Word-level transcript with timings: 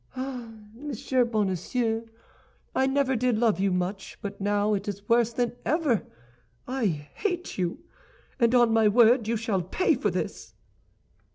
Ah, 0.15 0.51
Monsieur 0.73 1.23
Bonacieux, 1.23 2.07
I 2.73 2.87
never 2.87 3.15
did 3.15 3.37
love 3.37 3.59
you 3.59 3.71
much, 3.71 4.17
but 4.23 4.41
now 4.41 4.73
it 4.73 4.87
is 4.87 5.07
worse 5.07 5.31
than 5.31 5.51
ever. 5.63 6.07
I 6.67 6.87
hate 7.13 7.59
you, 7.59 7.83
and 8.39 8.55
on 8.55 8.73
my 8.73 8.87
word 8.87 9.27
you 9.27 9.37
shall 9.37 9.61
pay 9.61 9.93
for 9.93 10.09
this!" 10.09 10.55